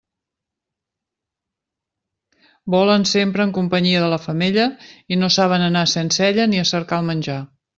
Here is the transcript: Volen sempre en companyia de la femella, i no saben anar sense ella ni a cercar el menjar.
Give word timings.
Volen 2.75 3.07
sempre 3.11 3.47
en 3.49 3.53
companyia 3.59 4.01
de 4.07 4.09
la 4.15 4.21
femella, 4.27 4.67
i 5.17 5.21
no 5.25 5.33
saben 5.37 5.67
anar 5.69 5.85
sense 5.97 6.27
ella 6.31 6.49
ni 6.55 6.65
a 6.65 6.69
cercar 6.75 7.01
el 7.03 7.11
menjar. 7.13 7.39